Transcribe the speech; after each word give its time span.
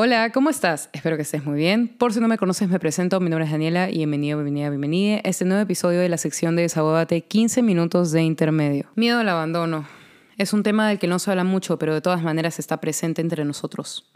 Hola, 0.00 0.30
¿cómo 0.30 0.48
estás? 0.48 0.90
Espero 0.92 1.16
que 1.16 1.22
estés 1.22 1.44
muy 1.44 1.56
bien. 1.56 1.88
Por 1.88 2.12
si 2.12 2.20
no 2.20 2.28
me 2.28 2.38
conoces, 2.38 2.68
me 2.68 2.78
presento. 2.78 3.18
Mi 3.18 3.30
nombre 3.30 3.46
es 3.46 3.50
Daniela 3.50 3.90
y 3.90 3.96
bienvenido, 3.96 4.38
bienvenida, 4.38 4.70
bienvenida 4.70 5.16
a 5.16 5.28
este 5.28 5.44
nuevo 5.44 5.60
episodio 5.60 5.98
de 5.98 6.08
la 6.08 6.18
sección 6.18 6.54
de 6.54 6.62
Desahogate 6.62 7.22
15 7.22 7.62
minutos 7.62 8.12
de 8.12 8.22
intermedio. 8.22 8.86
Miedo 8.94 9.18
al 9.18 9.28
abandono. 9.28 9.88
Es 10.36 10.52
un 10.52 10.62
tema 10.62 10.88
del 10.88 11.00
que 11.00 11.08
no 11.08 11.18
se 11.18 11.32
habla 11.32 11.42
mucho, 11.42 11.80
pero 11.80 11.94
de 11.94 12.00
todas 12.00 12.22
maneras 12.22 12.60
está 12.60 12.80
presente 12.80 13.22
entre 13.22 13.44
nosotros. 13.44 14.08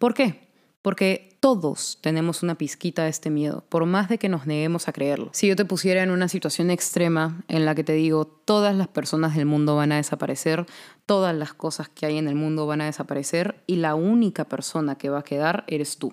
¿Por 0.00 0.12
qué? 0.12 0.48
Porque 0.82 1.36
todos 1.38 2.00
tenemos 2.00 2.42
una 2.42 2.56
pizquita 2.56 3.04
de 3.04 3.10
este 3.10 3.30
miedo, 3.30 3.64
por 3.68 3.86
más 3.86 4.08
de 4.08 4.18
que 4.18 4.28
nos 4.28 4.44
neguemos 4.44 4.88
a 4.88 4.92
creerlo. 4.92 5.30
Si 5.32 5.46
yo 5.46 5.54
te 5.54 5.64
pusiera 5.64 6.02
en 6.02 6.10
una 6.10 6.26
situación 6.26 6.68
extrema 6.68 7.44
en 7.46 7.64
la 7.64 7.76
que 7.76 7.84
te 7.84 7.92
digo 7.92 8.26
todas 8.26 8.74
las 8.74 8.88
personas 8.88 9.36
del 9.36 9.46
mundo 9.46 9.76
van 9.76 9.92
a 9.92 9.96
desaparecer, 9.98 10.66
todas 11.08 11.34
las 11.34 11.54
cosas 11.54 11.88
que 11.88 12.04
hay 12.04 12.18
en 12.18 12.28
el 12.28 12.34
mundo 12.34 12.66
van 12.66 12.82
a 12.82 12.84
desaparecer 12.84 13.62
y 13.66 13.76
la 13.76 13.94
única 13.94 14.44
persona 14.44 14.96
que 14.96 15.08
va 15.08 15.20
a 15.20 15.24
quedar 15.24 15.64
eres 15.66 15.96
tú, 15.96 16.12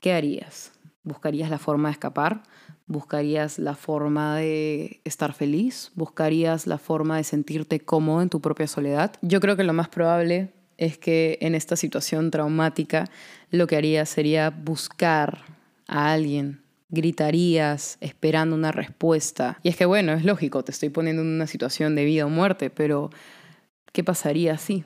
¿qué 0.00 0.12
harías? 0.12 0.72
¿Buscarías 1.04 1.50
la 1.50 1.58
forma 1.58 1.88
de 1.88 1.92
escapar? 1.92 2.42
¿Buscarías 2.88 3.60
la 3.60 3.76
forma 3.76 4.34
de 4.34 5.00
estar 5.04 5.32
feliz? 5.34 5.92
¿Buscarías 5.94 6.66
la 6.66 6.78
forma 6.78 7.16
de 7.16 7.22
sentirte 7.22 7.78
cómodo 7.78 8.20
en 8.20 8.28
tu 8.28 8.40
propia 8.40 8.66
soledad? 8.66 9.12
Yo 9.22 9.38
creo 9.38 9.54
que 9.54 9.62
lo 9.62 9.72
más 9.72 9.88
probable 9.88 10.52
es 10.78 10.98
que 10.98 11.38
en 11.40 11.54
esta 11.54 11.76
situación 11.76 12.32
traumática 12.32 13.04
lo 13.52 13.68
que 13.68 13.76
harías 13.76 14.08
sería 14.08 14.50
buscar 14.50 15.42
a 15.86 16.12
alguien, 16.12 16.60
gritarías 16.88 17.98
esperando 18.00 18.56
una 18.56 18.72
respuesta. 18.72 19.60
Y 19.62 19.68
es 19.68 19.76
que 19.76 19.86
bueno, 19.86 20.12
es 20.14 20.24
lógico, 20.24 20.64
te 20.64 20.72
estoy 20.72 20.88
poniendo 20.88 21.22
en 21.22 21.28
una 21.28 21.46
situación 21.46 21.94
de 21.94 22.04
vida 22.04 22.26
o 22.26 22.28
muerte, 22.28 22.68
pero 22.68 23.10
¿qué 23.92 24.04
pasaría 24.04 24.58
si? 24.58 24.84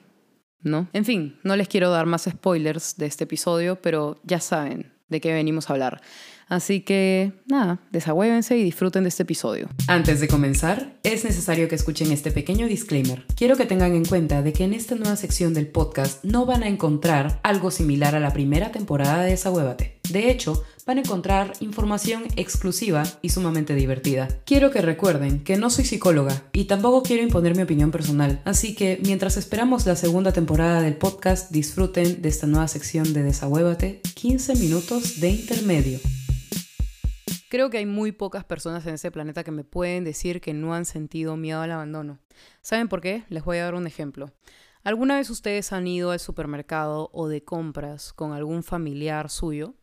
¿No? 0.60 0.88
En 0.92 1.04
fin, 1.04 1.38
no 1.42 1.56
les 1.56 1.68
quiero 1.68 1.90
dar 1.90 2.06
más 2.06 2.24
spoilers 2.30 2.96
de 2.96 3.06
este 3.06 3.24
episodio, 3.24 3.76
pero 3.82 4.20
ya 4.22 4.40
saben 4.40 4.92
de 5.08 5.20
qué 5.20 5.32
venimos 5.32 5.68
a 5.68 5.74
hablar. 5.74 6.00
Así 6.48 6.80
que 6.80 7.32
nada, 7.46 7.80
desagüévense 7.92 8.58
y 8.58 8.62
disfruten 8.62 9.04
de 9.04 9.08
este 9.08 9.22
episodio. 9.22 9.70
Antes 9.86 10.20
de 10.20 10.28
comenzar, 10.28 10.98
es 11.02 11.24
necesario 11.24 11.66
que 11.66 11.76
escuchen 11.76 12.12
este 12.12 12.30
pequeño 12.30 12.66
disclaimer. 12.66 13.24
Quiero 13.36 13.56
que 13.56 13.64
tengan 13.64 13.94
en 13.94 14.04
cuenta 14.04 14.42
de 14.42 14.52
que 14.52 14.64
en 14.64 14.74
esta 14.74 14.94
nueva 14.94 15.16
sección 15.16 15.54
del 15.54 15.68
podcast 15.68 16.22
no 16.24 16.44
van 16.44 16.62
a 16.62 16.68
encontrar 16.68 17.40
algo 17.42 17.70
similar 17.70 18.14
a 18.14 18.20
la 18.20 18.34
primera 18.34 18.70
temporada 18.70 19.22
de 19.22 19.30
Desahuévate. 19.30 20.00
De 20.10 20.30
hecho, 20.30 20.62
van 20.86 20.98
a 20.98 21.00
encontrar 21.02 21.52
información 21.60 22.24
exclusiva 22.36 23.04
y 23.22 23.28
sumamente 23.28 23.74
divertida. 23.74 24.28
Quiero 24.44 24.70
que 24.70 24.80
recuerden 24.80 25.44
que 25.44 25.56
no 25.56 25.70
soy 25.70 25.84
psicóloga 25.84 26.42
y 26.52 26.64
tampoco 26.64 27.02
quiero 27.02 27.22
imponer 27.22 27.56
mi 27.56 27.62
opinión 27.62 27.90
personal, 27.90 28.40
así 28.44 28.74
que 28.74 28.98
mientras 29.04 29.36
esperamos 29.36 29.86
la 29.86 29.96
segunda 29.96 30.32
temporada 30.32 30.82
del 30.82 30.96
podcast, 30.96 31.50
disfruten 31.50 32.22
de 32.22 32.28
esta 32.28 32.46
nueva 32.46 32.68
sección 32.68 33.12
de 33.12 33.22
Desahuévate, 33.22 34.00
15 34.14 34.56
minutos 34.56 35.20
de 35.20 35.30
intermedio. 35.30 36.00
Creo 37.48 37.68
que 37.68 37.78
hay 37.78 37.86
muy 37.86 38.12
pocas 38.12 38.44
personas 38.44 38.86
en 38.86 38.94
ese 38.94 39.10
planeta 39.10 39.44
que 39.44 39.50
me 39.50 39.62
pueden 39.62 40.04
decir 40.04 40.40
que 40.40 40.54
no 40.54 40.74
han 40.74 40.86
sentido 40.86 41.36
miedo 41.36 41.60
al 41.60 41.70
abandono. 41.70 42.18
¿Saben 42.62 42.88
por 42.88 43.02
qué? 43.02 43.24
Les 43.28 43.44
voy 43.44 43.58
a 43.58 43.64
dar 43.64 43.74
un 43.74 43.86
ejemplo. 43.86 44.32
¿Alguna 44.84 45.16
vez 45.16 45.28
ustedes 45.28 45.72
han 45.72 45.86
ido 45.86 46.10
al 46.10 46.18
supermercado 46.18 47.10
o 47.12 47.28
de 47.28 47.44
compras 47.44 48.12
con 48.14 48.32
algún 48.32 48.62
familiar 48.62 49.28
suyo? 49.28 49.74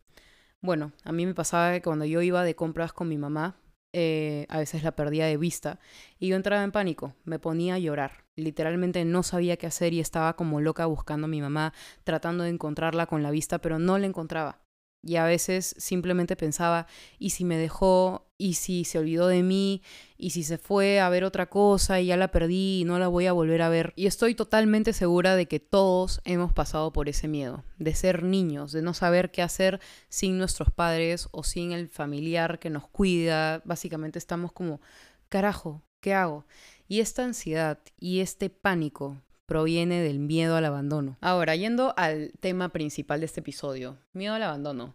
Bueno, 0.62 0.92
a 1.04 1.12
mí 1.12 1.24
me 1.24 1.34
pasaba 1.34 1.72
que 1.72 1.82
cuando 1.82 2.04
yo 2.04 2.20
iba 2.20 2.44
de 2.44 2.54
compras 2.54 2.92
con 2.92 3.08
mi 3.08 3.16
mamá, 3.16 3.56
eh, 3.92 4.46
a 4.50 4.58
veces 4.58 4.82
la 4.84 4.94
perdía 4.94 5.26
de 5.26 5.36
vista 5.36 5.80
y 6.18 6.28
yo 6.28 6.36
entraba 6.36 6.62
en 6.62 6.70
pánico, 6.70 7.14
me 7.24 7.38
ponía 7.38 7.74
a 7.74 7.78
llorar. 7.78 8.24
Literalmente 8.36 9.04
no 9.04 9.22
sabía 9.22 9.56
qué 9.56 9.66
hacer 9.66 9.94
y 9.94 10.00
estaba 10.00 10.36
como 10.36 10.60
loca 10.60 10.86
buscando 10.86 11.24
a 11.24 11.28
mi 11.28 11.40
mamá, 11.40 11.72
tratando 12.04 12.44
de 12.44 12.50
encontrarla 12.50 13.06
con 13.06 13.22
la 13.22 13.30
vista, 13.30 13.58
pero 13.60 13.78
no 13.78 13.98
la 13.98 14.06
encontraba. 14.06 14.60
Y 15.02 15.16
a 15.16 15.24
veces 15.24 15.74
simplemente 15.78 16.36
pensaba, 16.36 16.86
¿y 17.18 17.30
si 17.30 17.44
me 17.44 17.56
dejó? 17.56 18.26
¿Y 18.36 18.54
si 18.54 18.84
se 18.84 18.98
olvidó 18.98 19.28
de 19.28 19.42
mí? 19.42 19.82
¿Y 20.18 20.30
si 20.30 20.42
se 20.42 20.58
fue 20.58 21.00
a 21.00 21.08
ver 21.08 21.24
otra 21.24 21.48
cosa 21.48 22.00
y 22.00 22.06
ya 22.06 22.18
la 22.18 22.30
perdí 22.30 22.80
y 22.80 22.84
no 22.84 22.98
la 22.98 23.08
voy 23.08 23.26
a 23.26 23.32
volver 23.32 23.62
a 23.62 23.70
ver? 23.70 23.94
Y 23.96 24.06
estoy 24.06 24.34
totalmente 24.34 24.92
segura 24.92 25.36
de 25.36 25.46
que 25.46 25.58
todos 25.58 26.20
hemos 26.24 26.52
pasado 26.52 26.92
por 26.92 27.08
ese 27.08 27.28
miedo, 27.28 27.64
de 27.78 27.94
ser 27.94 28.22
niños, 28.22 28.72
de 28.72 28.82
no 28.82 28.92
saber 28.92 29.30
qué 29.30 29.40
hacer 29.40 29.80
sin 30.10 30.36
nuestros 30.36 30.70
padres 30.70 31.28
o 31.32 31.44
sin 31.44 31.72
el 31.72 31.88
familiar 31.88 32.58
que 32.58 32.68
nos 32.68 32.86
cuida. 32.86 33.62
Básicamente 33.64 34.18
estamos 34.18 34.52
como, 34.52 34.82
carajo, 35.30 35.82
¿qué 36.00 36.12
hago? 36.12 36.44
Y 36.88 37.00
esta 37.00 37.24
ansiedad 37.24 37.78
y 37.98 38.20
este 38.20 38.50
pánico 38.50 39.16
proviene 39.50 40.00
del 40.00 40.20
miedo 40.20 40.54
al 40.54 40.64
abandono. 40.64 41.18
Ahora, 41.20 41.56
yendo 41.56 41.92
al 41.96 42.30
tema 42.38 42.68
principal 42.68 43.18
de 43.18 43.26
este 43.26 43.40
episodio, 43.40 43.98
miedo 44.12 44.34
al 44.34 44.44
abandono. 44.44 44.94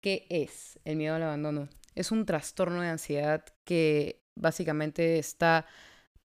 ¿Qué 0.00 0.26
es 0.28 0.80
el 0.84 0.96
miedo 0.96 1.14
al 1.14 1.22
abandono? 1.22 1.68
Es 1.94 2.10
un 2.10 2.26
trastorno 2.26 2.82
de 2.82 2.88
ansiedad 2.88 3.44
que 3.62 4.20
básicamente 4.34 5.20
está 5.20 5.66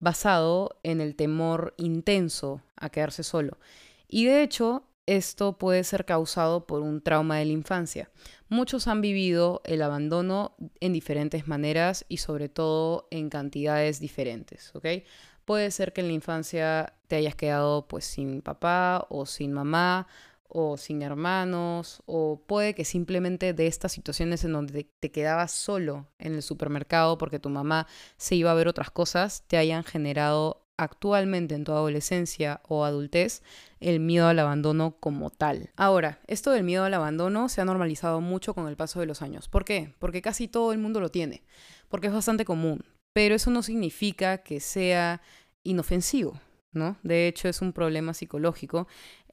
basado 0.01 0.81
en 0.83 1.01
el 1.01 1.15
temor 1.15 1.75
intenso 1.77 2.61
a 2.75 2.91
quedarse 2.91 3.23
solo. 3.23 3.57
Y 4.09 4.25
de 4.25 4.43
hecho, 4.43 4.83
esto 5.07 5.57
puede 5.57 5.85
ser 5.85 6.05
causado 6.05 6.67
por 6.67 6.83
un 6.83 7.01
trauma 7.01 7.39
de 7.39 7.45
la 7.45 7.53
infancia. 7.53 8.11
Muchos 8.49 8.89
han 8.89 9.01
vivido 9.01 9.63
el 9.65 9.83
abandono 9.83 10.57
en 10.81 10.93
diferentes 10.93 11.47
maneras 11.47 12.05
y 12.09 12.17
sobre 12.17 12.49
todo 12.49 13.07
en 13.13 13.31
cantidades 13.31 14.01
diferentes, 14.01 14.75
¿ok? 14.75 14.87
Puede 15.51 15.73
ser 15.73 15.93
que 15.93 16.01
en 16.01 16.07
la 16.07 16.13
infancia 16.13 16.95
te 17.09 17.17
hayas 17.17 17.35
quedado 17.35 17.89
pues 17.89 18.05
sin 18.05 18.41
papá 18.41 19.09
o 19.11 19.27
sin 19.27 19.53
mamá 19.53 20.07
o 20.47 20.77
sin 20.77 21.03
hermanos, 21.03 22.05
o 22.07 22.41
puede 22.47 22.73
que 22.77 22.85
simplemente 22.85 23.53
de 23.53 23.67
estas 23.67 23.91
situaciones 23.91 24.45
en 24.45 24.53
donde 24.53 24.85
te, 25.01 25.11
quedabas 25.11 25.51
solo 25.51 26.07
en 26.21 26.35
el 26.35 26.43
supermercado 26.43 27.19
porque 27.19 27.41
tu 27.41 27.49
mamá 27.49 27.89
se 28.17 28.37
iba 28.37 28.53
a 28.53 28.55
ver 28.55 28.69
otras 28.69 28.93
cosas, 28.93 29.43
te 29.49 29.57
hayan 29.57 29.83
generado 29.83 30.63
actualmente 30.79 31.57
en 31.57 31.65
tu 31.65 31.73
adolescencia 31.73 32.61
o 32.69 32.85
adultez 32.85 33.43
el 33.81 33.99
miedo 33.99 34.29
al 34.29 34.39
abandono 34.39 34.99
como 35.01 35.31
tal. 35.31 35.71
Ahora, 35.75 36.21
esto 36.29 36.53
del 36.53 36.63
miedo 36.63 36.85
al 36.85 36.95
abandono 36.95 37.49
se 37.49 37.61
ha 37.61 37.65
normalizado 37.65 38.21
mucho 38.21 38.55
con 38.55 38.69
el 38.69 38.77
paso 38.77 39.01
de 39.01 39.07
los 39.07 39.21
años. 39.21 39.49
¿Por 39.49 39.65
qué? 39.65 39.97
Porque 39.99 40.23
casi 40.23 40.47
todo 40.47 40.71
el 40.73 40.79
mundo 40.79 41.01
lo 41.01 41.09
tiene, 41.09 41.43
porque 41.89 42.07
es 42.07 42.13
bastante 42.13 42.45
común, 42.45 42.85
pero 43.13 43.35
eso 43.35 43.51
no 43.51 43.63
significa 43.63 44.39
que 44.39 44.61
sea 44.61 45.21
inofensivo, 45.63 46.41
¿no? 46.73 46.97
De 47.03 47.29
hecho, 47.29 47.49
es 47.49 47.61
un 47.61 47.73
problema 47.73 48.15
psicológico 48.15 48.87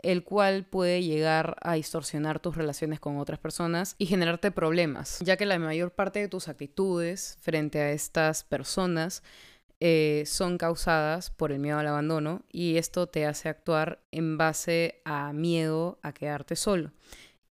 el 0.04 0.24
cual 0.24 0.66
puede 0.66 1.04
llegar 1.04 1.58
a 1.62 1.74
distorsionar 1.74 2.40
tus 2.40 2.56
relaciones 2.56 3.00
con 3.00 3.18
otras 3.18 3.40
personas 3.40 3.96
y 3.98 4.06
generarte 4.06 4.52
problemas, 4.52 5.20
ya 5.22 5.38
que 5.38 5.46
la 5.46 5.60
mayor 5.60 5.92
parte 5.92 6.20
de 6.20 6.28
tus 6.28 6.48
actitudes 6.48 7.38
frente 7.42 7.80
a 7.80 7.92
estas 7.92 8.44
personas 8.44 9.24
eh, 9.80 10.24
son 10.26 10.58
causadas 10.58 11.30
por 11.30 11.52
el 11.52 11.60
miedo 11.60 11.78
al 11.78 11.88
abandono 11.88 12.44
y 12.52 12.78
esto 12.78 13.08
te 13.08 13.26
hace 13.26 13.50
actuar 13.50 14.02
en 14.12 14.38
base 14.38 15.02
a 15.06 15.34
miedo 15.34 16.00
a 16.02 16.14
quedarte 16.14 16.56
solo. 16.56 16.92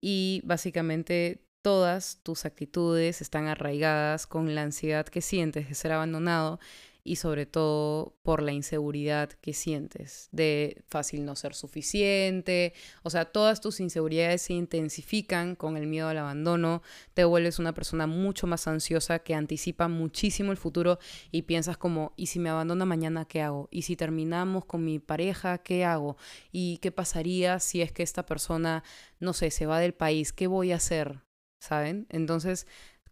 Y 0.01 0.43
básicamente 0.45 1.45
todas 1.63 2.21
tus 2.23 2.45
actitudes 2.45 3.21
están 3.21 3.47
arraigadas 3.47 4.27
con 4.27 4.55
la 4.55 4.63
ansiedad 4.63 5.07
que 5.07 5.21
sientes 5.21 5.69
de 5.69 5.75
ser 5.75 5.93
abandonado 5.93 6.61
y 7.06 7.17
sobre 7.17 7.47
todo 7.47 8.17
por 8.22 8.43
la 8.43 8.53
inseguridad 8.53 9.31
que 9.31 9.53
sientes 9.53 10.28
de 10.33 10.83
fácil 10.89 11.25
no 11.25 11.37
ser 11.37 11.55
suficiente. 11.55 12.75
O 13.03 13.11
sea, 13.11 13.27
todas 13.27 13.61
tus 13.61 13.81
inseguridades 13.81 14.43
se 14.43 14.55
intensifican 14.55 15.55
con 15.55 15.77
el 15.77 15.87
miedo 15.87 16.09
al 16.09 16.19
abandono, 16.19 16.83
te 17.15 17.25
vuelves 17.25 17.59
una 17.59 17.72
persona 17.72 18.06
mucho 18.06 18.47
más 18.47 18.66
ansiosa 18.66 19.21
que 19.21 19.34
anticipa 19.34 19.89
muchísimo 19.89 20.50
el 20.50 20.59
futuro 20.59 20.99
y 21.31 21.43
piensas 21.43 21.77
como, 21.77 22.12
¿y 22.16 22.27
si 22.27 22.41
me 22.41 22.50
abandona 22.50 22.84
mañana 22.84 23.25
qué 23.25 23.43
hago? 23.43 23.69
¿Y 23.71 23.83
si 23.83 23.97
terminamos 23.97 24.65
con 24.65 24.84
mi 24.84 24.99
pareja 24.99 25.59
qué 25.59 25.84
hago? 25.84 26.16
¿Y 26.50 26.78
qué 26.78 26.91
pasaría 26.91 27.61
si 27.61 27.83
es 27.83 27.93
que 27.93 28.03
esta 28.03 28.27
persona, 28.27 28.83
no 29.21 29.33
sé, 29.33 29.50
se 29.53 29.66
va 29.66 29.78
del 29.78 29.95
país? 29.95 30.33
¿Qué 30.33 30.49
voy 30.49 30.72
a 30.72 30.77
hacer? 30.77 31.21
¿Saben? 31.60 32.07
Entonces 32.10 32.66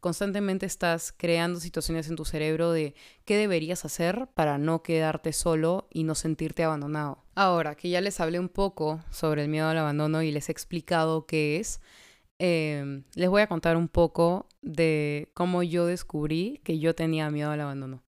constantemente 0.04 0.66
estás 0.66 1.14
creando 1.16 1.60
situaciones 1.60 2.10
en 2.10 2.16
tu 2.16 2.26
cerebro 2.26 2.72
de 2.72 2.94
qué 3.24 3.38
deberías 3.38 3.86
hacer 3.86 4.28
para 4.34 4.58
no 4.58 4.82
quedarte 4.82 5.32
solo 5.32 5.88
y 5.90 6.04
no 6.04 6.14
sentirte 6.14 6.62
abandonado. 6.62 7.24
Ahora 7.34 7.74
que 7.74 7.88
ya 7.88 8.02
les 8.02 8.20
hablé 8.20 8.38
un 8.38 8.50
poco 8.50 9.02
sobre 9.08 9.44
el 9.44 9.48
miedo 9.48 9.66
al 9.66 9.78
abandono 9.78 10.20
y 10.20 10.30
les 10.30 10.50
he 10.50 10.52
explicado 10.52 11.24
qué 11.24 11.56
es, 11.58 11.80
em, 12.38 13.04
les 13.14 13.30
voy 13.30 13.40
a 13.40 13.46
contar 13.46 13.78
un 13.78 13.88
poco 13.88 14.46
de 14.60 15.30
cómo 15.32 15.62
yo 15.62 15.86
descubrí 15.86 16.60
que 16.64 16.78
yo 16.78 16.94
tenía 16.94 17.30
miedo 17.30 17.50
al 17.50 17.62
abandono. 17.62 18.02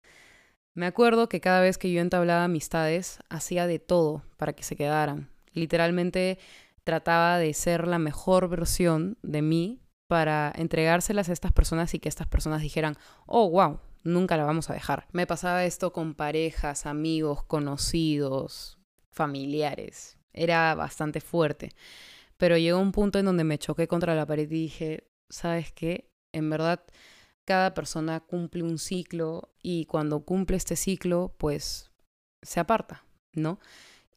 Me 0.73 0.87
acuerdo 0.87 1.29
que 1.29 1.39
cada 1.39 1.61
vez 1.61 1.77
que 1.77 1.93
yo 1.93 2.01
entablaba 2.01 2.43
amistades, 2.43 3.19
hacía 3.29 3.67
de 3.67 3.79
todo 3.79 4.21
para 4.35 4.51
que 4.51 4.63
se 4.63 4.75
quedaran. 4.75 5.29
Literalmente 5.53 6.39
trataba 6.83 7.37
de 7.37 7.53
ser 7.53 7.87
la 7.87 7.99
mejor 7.99 8.49
versión 8.49 9.17
de 9.21 9.41
mí 9.41 9.84
para 10.07 10.51
entregárselas 10.55 11.29
a 11.29 11.33
estas 11.33 11.51
personas 11.51 11.93
y 11.93 11.99
que 11.99 12.09
estas 12.09 12.27
personas 12.27 12.61
dijeran, 12.61 12.97
oh, 13.25 13.49
wow, 13.49 13.79
nunca 14.03 14.37
la 14.37 14.45
vamos 14.45 14.69
a 14.69 14.73
dejar. 14.73 15.07
Me 15.11 15.27
pasaba 15.27 15.65
esto 15.65 15.91
con 15.91 16.13
parejas, 16.13 16.85
amigos, 16.85 17.43
conocidos, 17.43 18.79
familiares. 19.11 20.17
Era 20.33 20.75
bastante 20.75 21.21
fuerte. 21.21 21.71
pero 22.37 22.57
llegó 22.57 22.79
un 22.79 22.91
punto 22.91 23.17
en 23.19 23.25
donde 23.25 23.45
me 23.45 23.57
choqué 23.57 23.87
contra 23.87 24.13
la 24.15 24.25
pared 24.25 24.43
y 24.43 24.63
dije, 24.63 25.07
¿sabes 25.29 25.71
qué? 25.71 26.09
En 26.33 26.49
verdad, 26.49 26.83
cada 27.45 27.73
persona 27.73 28.19
cumple 28.19 28.63
un 28.63 28.77
ciclo 28.77 29.53
y 29.61 29.85
cuando 29.85 30.25
cumple 30.25 30.57
este 30.57 30.75
ciclo, 30.75 31.33
pues 31.37 31.91
se 32.41 32.59
aparta, 32.59 33.05
¿no? 33.33 33.59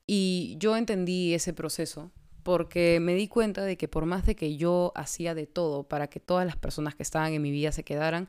Y 0.06 0.56
yo 0.58 0.76
entendí 0.76 1.34
ese 1.34 1.52
proceso 1.52 2.11
porque 2.48 2.98
me 2.98 3.14
di 3.14 3.28
cuenta 3.28 3.62
de 3.62 3.76
que 3.76 3.88
por 3.88 4.06
más 4.06 4.24
de 4.24 4.34
que 4.34 4.56
yo 4.56 4.90
hacía 4.94 5.34
de 5.34 5.46
todo 5.46 5.86
para 5.86 6.08
que 6.08 6.18
todas 6.18 6.46
las 6.46 6.56
personas 6.56 6.94
que 6.94 7.02
estaban 7.02 7.34
en 7.34 7.42
mi 7.42 7.50
vida 7.50 7.72
se 7.72 7.84
quedaran, 7.84 8.26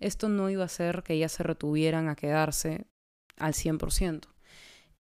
esto 0.00 0.30
no 0.30 0.48
iba 0.48 0.62
a 0.62 0.64
hacer 0.64 1.02
que 1.02 1.12
ellas 1.12 1.32
se 1.32 1.42
retuvieran 1.42 2.08
a 2.08 2.16
quedarse 2.16 2.86
al 3.36 3.52
100%. 3.52 4.22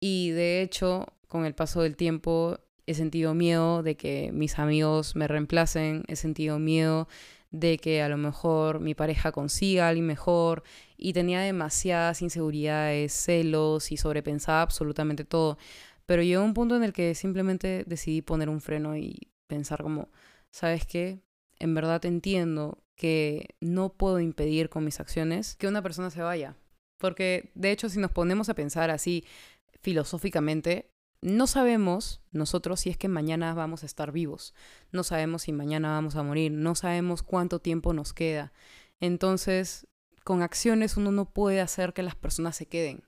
Y 0.00 0.30
de 0.30 0.62
hecho, 0.62 1.08
con 1.28 1.44
el 1.44 1.54
paso 1.54 1.82
del 1.82 1.94
tiempo, 1.94 2.58
he 2.86 2.94
sentido 2.94 3.34
miedo 3.34 3.82
de 3.82 3.98
que 3.98 4.30
mis 4.32 4.58
amigos 4.58 5.14
me 5.14 5.28
reemplacen, 5.28 6.02
he 6.08 6.16
sentido 6.16 6.58
miedo 6.58 7.06
de 7.50 7.76
que 7.76 8.00
a 8.00 8.08
lo 8.08 8.16
mejor 8.16 8.80
mi 8.80 8.94
pareja 8.94 9.30
consiga 9.30 9.84
a 9.84 9.88
alguien 9.90 10.06
mejor 10.06 10.62
y 10.96 11.12
tenía 11.12 11.40
demasiadas 11.40 12.22
inseguridades, 12.22 13.12
celos 13.12 13.92
y 13.92 13.98
sobrepensaba 13.98 14.62
absolutamente 14.62 15.26
todo. 15.26 15.58
Pero 16.06 16.22
llegó 16.22 16.44
un 16.44 16.54
punto 16.54 16.76
en 16.76 16.84
el 16.84 16.92
que 16.92 17.14
simplemente 17.14 17.84
decidí 17.86 18.22
poner 18.22 18.48
un 18.48 18.60
freno 18.60 18.96
y 18.96 19.32
pensar 19.46 19.82
como, 19.82 20.10
¿sabes 20.50 20.86
qué? 20.86 21.22
En 21.58 21.74
verdad 21.74 22.04
entiendo 22.04 22.82
que 22.96 23.56
no 23.60 23.92
puedo 23.92 24.20
impedir 24.20 24.68
con 24.68 24.84
mis 24.84 25.00
acciones 25.00 25.56
que 25.56 25.68
una 25.68 25.82
persona 25.82 26.10
se 26.10 26.22
vaya. 26.22 26.56
Porque 26.98 27.50
de 27.54 27.70
hecho 27.70 27.88
si 27.88 27.98
nos 27.98 28.10
ponemos 28.12 28.48
a 28.48 28.54
pensar 28.54 28.90
así 28.90 29.24
filosóficamente, 29.80 30.90
no 31.20 31.46
sabemos 31.46 32.20
nosotros 32.32 32.80
si 32.80 32.90
es 32.90 32.98
que 32.98 33.08
mañana 33.08 33.54
vamos 33.54 33.82
a 33.82 33.86
estar 33.86 34.12
vivos, 34.12 34.54
no 34.92 35.04
sabemos 35.04 35.42
si 35.42 35.52
mañana 35.52 35.92
vamos 35.92 36.16
a 36.16 36.22
morir, 36.22 36.52
no 36.52 36.74
sabemos 36.74 37.22
cuánto 37.22 37.60
tiempo 37.60 37.94
nos 37.94 38.12
queda. 38.12 38.52
Entonces, 39.00 39.86
con 40.22 40.42
acciones 40.42 40.96
uno 40.96 41.12
no 41.12 41.30
puede 41.30 41.60
hacer 41.60 41.94
que 41.94 42.02
las 42.02 42.14
personas 42.14 42.56
se 42.56 42.66
queden. 42.66 43.04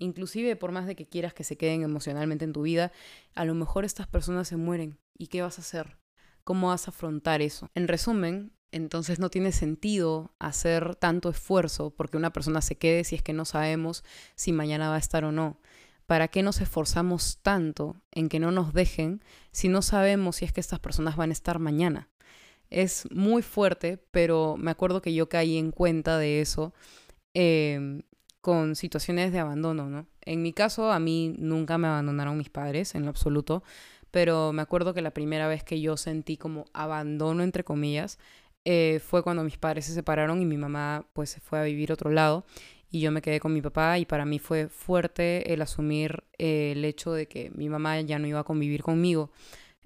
Inclusive 0.00 0.56
por 0.56 0.72
más 0.72 0.86
de 0.86 0.96
que 0.96 1.06
quieras 1.06 1.34
que 1.34 1.44
se 1.44 1.56
queden 1.56 1.82
emocionalmente 1.82 2.44
en 2.44 2.52
tu 2.52 2.62
vida, 2.62 2.90
a 3.34 3.44
lo 3.44 3.54
mejor 3.54 3.84
estas 3.84 4.08
personas 4.08 4.48
se 4.48 4.56
mueren. 4.56 4.98
¿Y 5.16 5.28
qué 5.28 5.42
vas 5.42 5.58
a 5.58 5.60
hacer? 5.60 5.98
¿Cómo 6.42 6.68
vas 6.68 6.88
a 6.88 6.90
afrontar 6.90 7.42
eso? 7.42 7.70
En 7.74 7.86
resumen, 7.86 8.52
entonces 8.72 9.18
no 9.18 9.28
tiene 9.28 9.52
sentido 9.52 10.32
hacer 10.38 10.96
tanto 10.96 11.28
esfuerzo 11.28 11.90
porque 11.90 12.16
una 12.16 12.32
persona 12.32 12.62
se 12.62 12.78
quede 12.78 13.04
si 13.04 13.14
es 13.14 13.22
que 13.22 13.34
no 13.34 13.44
sabemos 13.44 14.02
si 14.36 14.52
mañana 14.52 14.88
va 14.88 14.96
a 14.96 15.00
estar 15.00 15.24
o 15.24 15.32
no. 15.32 15.60
¿Para 16.06 16.28
qué 16.28 16.42
nos 16.42 16.62
esforzamos 16.62 17.38
tanto 17.42 17.96
en 18.10 18.28
que 18.28 18.40
no 18.40 18.50
nos 18.50 18.72
dejen 18.72 19.22
si 19.52 19.68
no 19.68 19.82
sabemos 19.82 20.36
si 20.36 20.46
es 20.46 20.52
que 20.52 20.60
estas 20.60 20.80
personas 20.80 21.16
van 21.16 21.30
a 21.30 21.34
estar 21.34 21.58
mañana? 21.58 22.08
Es 22.70 23.06
muy 23.10 23.42
fuerte, 23.42 23.98
pero 24.10 24.56
me 24.56 24.70
acuerdo 24.70 25.02
que 25.02 25.12
yo 25.12 25.28
caí 25.28 25.58
en 25.58 25.72
cuenta 25.72 26.18
de 26.18 26.40
eso 26.40 26.72
em, 27.34 28.02
con 28.40 28.76
situaciones 28.76 29.32
de 29.32 29.38
abandono, 29.38 29.88
¿no? 29.88 30.06
En 30.22 30.42
mi 30.42 30.52
caso, 30.52 30.92
a 30.92 30.98
mí 30.98 31.34
nunca 31.38 31.78
me 31.78 31.88
abandonaron 31.88 32.38
mis 32.38 32.50
padres, 32.50 32.94
en 32.94 33.02
lo 33.04 33.10
absoluto, 33.10 33.62
pero 34.10 34.52
me 34.52 34.62
acuerdo 34.62 34.94
que 34.94 35.02
la 35.02 35.12
primera 35.12 35.48
vez 35.48 35.62
que 35.62 35.80
yo 35.80 35.96
sentí 35.96 36.36
como 36.36 36.64
abandono, 36.72 37.42
entre 37.42 37.64
comillas, 37.64 38.18
eh, 38.64 39.00
fue 39.04 39.22
cuando 39.22 39.42
mis 39.42 39.56
padres 39.56 39.86
se 39.86 39.94
separaron 39.94 40.42
y 40.42 40.44
mi 40.44 40.56
mamá 40.58 41.06
pues 41.14 41.30
se 41.30 41.40
fue 41.40 41.58
a 41.58 41.62
vivir 41.62 41.92
otro 41.92 42.10
lado 42.10 42.44
y 42.90 43.00
yo 43.00 43.10
me 43.10 43.22
quedé 43.22 43.40
con 43.40 43.54
mi 43.54 43.62
papá 43.62 43.98
y 43.98 44.04
para 44.04 44.26
mí 44.26 44.38
fue 44.38 44.68
fuerte 44.68 45.52
el 45.52 45.62
asumir 45.62 46.24
eh, 46.38 46.72
el 46.72 46.84
hecho 46.84 47.12
de 47.12 47.26
que 47.26 47.50
mi 47.54 47.68
mamá 47.68 48.00
ya 48.00 48.18
no 48.18 48.26
iba 48.26 48.40
a 48.40 48.44
convivir 48.44 48.82
conmigo. 48.82 49.30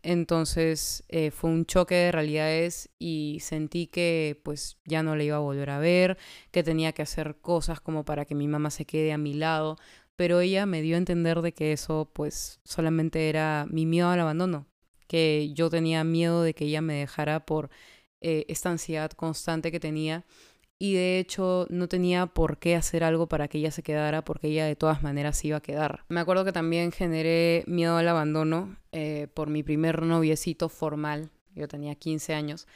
Entonces 0.04 1.02
eh, 1.08 1.30
fue 1.30 1.48
un 1.50 1.64
choque 1.64 1.94
de 1.94 2.12
realidades 2.12 2.90
y 2.98 3.38
sentí 3.40 3.86
que 3.86 4.38
pues 4.44 4.76
ya 4.84 5.02
no 5.02 5.16
le 5.16 5.24
iba 5.24 5.36
a 5.36 5.40
volver 5.40 5.70
a 5.70 5.78
ver, 5.78 6.18
que 6.50 6.62
tenía 6.62 6.92
que 6.92 7.00
hacer 7.00 7.38
cosas 7.40 7.80
como 7.80 8.04
para 8.04 8.26
que 8.26 8.34
mi 8.34 8.46
mamá 8.46 8.70
se 8.70 8.84
quede 8.84 9.14
a 9.14 9.18
mi 9.18 9.32
lado, 9.32 9.78
pero 10.14 10.40
ella 10.40 10.66
me 10.66 10.82
dio 10.82 10.96
a 10.96 10.98
entender 10.98 11.40
de 11.40 11.54
que 11.54 11.72
eso 11.72 12.10
pues 12.12 12.60
solamente 12.64 13.30
era 13.30 13.66
mi 13.70 13.86
miedo 13.86 14.10
al 14.10 14.20
abandono, 14.20 14.66
que 15.08 15.52
yo 15.54 15.70
tenía 15.70 16.04
miedo 16.04 16.42
de 16.42 16.54
que 16.54 16.66
ella 16.66 16.82
me 16.82 16.94
dejara 16.94 17.46
por 17.46 17.70
eh, 18.20 18.44
esta 18.48 18.70
ansiedad 18.70 19.10
constante 19.12 19.72
que 19.72 19.80
tenía 19.80 20.26
y 20.84 20.92
de 20.92 21.18
hecho 21.18 21.66
no 21.70 21.88
tenía 21.88 22.26
por 22.26 22.58
qué 22.58 22.76
hacer 22.76 23.04
algo 23.04 23.26
para 23.26 23.48
que 23.48 23.56
ella 23.56 23.70
se 23.70 23.82
quedara 23.82 24.22
porque 24.22 24.48
ella 24.48 24.66
de 24.66 24.76
todas 24.76 25.02
maneras 25.02 25.42
iba 25.42 25.56
a 25.56 25.62
quedar. 25.62 26.04
Me 26.10 26.20
acuerdo 26.20 26.44
que 26.44 26.52
también 26.52 26.92
generé 26.92 27.64
miedo 27.66 27.96
al 27.96 28.06
abandono 28.06 28.76
eh, 28.92 29.28
por 29.32 29.48
mi 29.48 29.62
primer 29.62 30.02
noviecito 30.02 30.68
formal, 30.68 31.30
yo 31.54 31.68
tenía 31.68 31.94
15 31.94 32.34
años, 32.34 32.66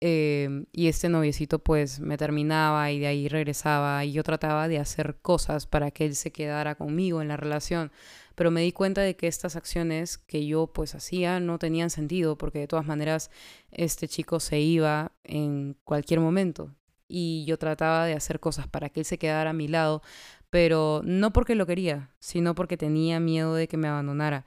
eh, 0.00 0.64
y 0.72 0.88
este 0.88 1.10
noviecito 1.10 1.58
pues 1.58 2.00
me 2.00 2.16
terminaba 2.16 2.90
y 2.92 2.98
de 2.98 3.08
ahí 3.08 3.28
regresaba 3.28 4.06
y 4.06 4.12
yo 4.12 4.22
trataba 4.22 4.66
de 4.66 4.78
hacer 4.78 5.18
cosas 5.20 5.66
para 5.66 5.90
que 5.90 6.06
él 6.06 6.14
se 6.14 6.32
quedara 6.32 6.76
conmigo 6.76 7.20
en 7.20 7.28
la 7.28 7.36
relación, 7.36 7.92
pero 8.36 8.50
me 8.50 8.62
di 8.62 8.72
cuenta 8.72 9.02
de 9.02 9.16
que 9.16 9.26
estas 9.26 9.54
acciones 9.54 10.16
que 10.16 10.46
yo 10.46 10.68
pues 10.68 10.94
hacía 10.94 11.40
no 11.40 11.58
tenían 11.58 11.90
sentido 11.90 12.38
porque 12.38 12.60
de 12.60 12.68
todas 12.68 12.86
maneras 12.86 13.30
este 13.70 14.08
chico 14.08 14.40
se 14.40 14.60
iba 14.60 15.12
en 15.24 15.76
cualquier 15.84 16.20
momento 16.20 16.74
y 17.10 17.44
yo 17.44 17.58
trataba 17.58 18.06
de 18.06 18.14
hacer 18.14 18.40
cosas 18.40 18.68
para 18.68 18.88
que 18.88 19.00
él 19.00 19.06
se 19.06 19.18
quedara 19.18 19.50
a 19.50 19.54
mi 19.54 19.68
lado, 19.68 20.02
pero 20.48 21.02
no 21.04 21.32
porque 21.32 21.54
lo 21.54 21.66
quería, 21.66 22.10
sino 22.20 22.54
porque 22.54 22.76
tenía 22.76 23.20
miedo 23.20 23.54
de 23.54 23.68
que 23.68 23.76
me 23.76 23.88
abandonara. 23.88 24.44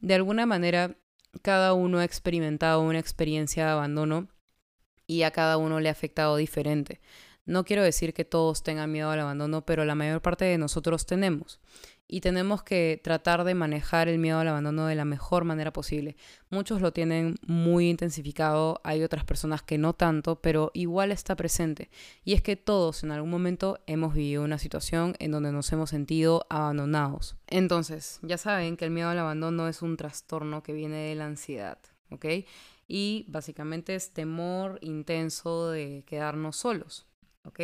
De 0.00 0.14
alguna 0.14 0.44
manera, 0.46 0.96
cada 1.42 1.72
uno 1.72 1.98
ha 1.98 2.04
experimentado 2.04 2.82
una 2.82 2.98
experiencia 2.98 3.64
de 3.64 3.70
abandono 3.70 4.28
y 5.06 5.22
a 5.22 5.30
cada 5.30 5.56
uno 5.56 5.80
le 5.80 5.88
ha 5.88 5.92
afectado 5.92 6.36
diferente. 6.36 7.00
No 7.46 7.64
quiero 7.64 7.82
decir 7.82 8.12
que 8.12 8.24
todos 8.24 8.62
tengan 8.62 8.92
miedo 8.92 9.10
al 9.10 9.20
abandono, 9.20 9.64
pero 9.64 9.84
la 9.84 9.94
mayor 9.94 10.20
parte 10.20 10.44
de 10.44 10.58
nosotros 10.58 11.06
tenemos 11.06 11.60
y 12.12 12.20
tenemos 12.22 12.64
que 12.64 13.00
tratar 13.04 13.44
de 13.44 13.54
manejar 13.54 14.08
el 14.08 14.18
miedo 14.18 14.40
al 14.40 14.48
abandono 14.48 14.86
de 14.86 14.96
la 14.96 15.04
mejor 15.04 15.44
manera 15.44 15.72
posible. 15.72 16.16
Muchos 16.50 16.80
lo 16.80 16.92
tienen 16.92 17.36
muy 17.46 17.88
intensificado, 17.88 18.80
hay 18.82 19.04
otras 19.04 19.24
personas 19.24 19.62
que 19.62 19.78
no 19.78 19.92
tanto, 19.92 20.40
pero 20.40 20.72
igual 20.74 21.12
está 21.12 21.36
presente. 21.36 21.88
Y 22.24 22.32
es 22.32 22.42
que 22.42 22.56
todos 22.56 23.04
en 23.04 23.12
algún 23.12 23.30
momento 23.30 23.78
hemos 23.86 24.12
vivido 24.12 24.42
una 24.42 24.58
situación 24.58 25.14
en 25.20 25.30
donde 25.30 25.52
nos 25.52 25.70
hemos 25.72 25.90
sentido 25.90 26.46
abandonados. 26.50 27.36
Entonces, 27.46 28.18
ya 28.22 28.38
saben 28.38 28.76
que 28.76 28.86
el 28.86 28.90
miedo 28.90 29.08
al 29.08 29.18
abandono 29.20 29.68
es 29.68 29.80
un 29.80 29.96
trastorno 29.96 30.64
que 30.64 30.72
viene 30.72 30.96
de 30.96 31.14
la 31.14 31.26
ansiedad, 31.26 31.78
¿ok? 32.10 32.26
Y 32.88 33.24
básicamente 33.28 33.94
es 33.94 34.12
temor 34.12 34.80
intenso 34.82 35.70
de 35.70 36.02
quedarnos 36.08 36.56
solos, 36.56 37.06
¿ok? 37.44 37.60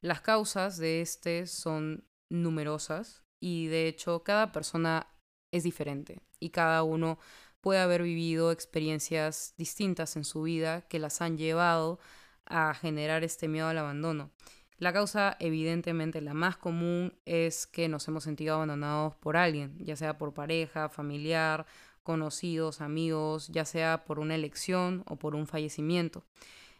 Las 0.00 0.22
causas 0.22 0.78
de 0.78 1.02
este 1.02 1.46
son 1.46 2.04
numerosas, 2.30 3.21
y 3.42 3.66
de 3.66 3.88
hecho 3.88 4.22
cada 4.22 4.52
persona 4.52 5.08
es 5.50 5.64
diferente 5.64 6.20
y 6.38 6.50
cada 6.50 6.84
uno 6.84 7.18
puede 7.60 7.80
haber 7.80 8.02
vivido 8.02 8.52
experiencias 8.52 9.54
distintas 9.58 10.16
en 10.16 10.24
su 10.24 10.42
vida 10.42 10.82
que 10.82 11.00
las 11.00 11.20
han 11.20 11.36
llevado 11.36 11.98
a 12.46 12.72
generar 12.74 13.24
este 13.24 13.48
miedo 13.48 13.66
al 13.66 13.78
abandono. 13.78 14.30
La 14.78 14.92
causa, 14.92 15.36
evidentemente, 15.40 16.20
la 16.20 16.34
más 16.34 16.56
común 16.56 17.14
es 17.24 17.66
que 17.66 17.88
nos 17.88 18.06
hemos 18.08 18.24
sentido 18.24 18.54
abandonados 18.54 19.16
por 19.16 19.36
alguien, 19.36 19.76
ya 19.78 19.96
sea 19.96 20.18
por 20.18 20.34
pareja, 20.34 20.88
familiar, 20.88 21.66
conocidos, 22.02 22.80
amigos, 22.80 23.48
ya 23.48 23.64
sea 23.64 24.04
por 24.04 24.18
una 24.18 24.34
elección 24.34 25.04
o 25.06 25.16
por 25.16 25.34
un 25.34 25.46
fallecimiento. 25.46 26.24